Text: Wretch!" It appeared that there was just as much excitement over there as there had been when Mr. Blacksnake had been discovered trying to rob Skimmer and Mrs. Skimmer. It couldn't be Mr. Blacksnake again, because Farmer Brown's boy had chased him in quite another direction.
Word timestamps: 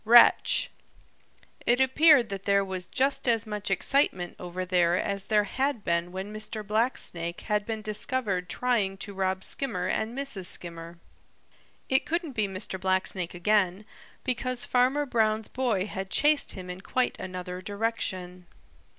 Wretch!" 0.03 0.71
It 1.67 1.79
appeared 1.79 2.29
that 2.29 2.45
there 2.45 2.65
was 2.65 2.87
just 2.87 3.27
as 3.27 3.45
much 3.45 3.69
excitement 3.69 4.35
over 4.39 4.65
there 4.65 4.97
as 4.97 5.25
there 5.25 5.43
had 5.43 5.83
been 5.83 6.11
when 6.11 6.33
Mr. 6.33 6.65
Blacksnake 6.65 7.41
had 7.41 7.67
been 7.67 7.83
discovered 7.83 8.49
trying 8.49 8.97
to 8.97 9.13
rob 9.13 9.43
Skimmer 9.43 9.85
and 9.85 10.17
Mrs. 10.17 10.47
Skimmer. 10.47 10.97
It 11.87 12.07
couldn't 12.07 12.31
be 12.31 12.47
Mr. 12.47 12.79
Blacksnake 12.81 13.35
again, 13.35 13.85
because 14.23 14.65
Farmer 14.65 15.05
Brown's 15.05 15.49
boy 15.49 15.85
had 15.85 16.09
chased 16.09 16.53
him 16.53 16.67
in 16.71 16.81
quite 16.81 17.15
another 17.19 17.61
direction. 17.61 18.47